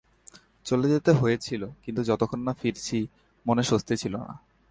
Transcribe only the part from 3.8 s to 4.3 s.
ছিল